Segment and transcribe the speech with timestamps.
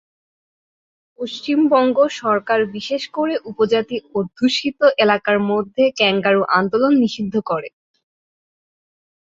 [1.19, 7.69] পশ্চিমবঙ্গ সরকার বিশেষ করে উপজাতি অধ্যুষিত এলাকার মধ্যে ক্যাঙ্গারু আদালত নিষিদ্ধ করে।